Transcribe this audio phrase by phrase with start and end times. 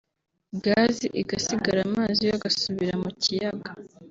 [0.63, 3.71] gazi igasigara amazi yo agasubira mu kiyaga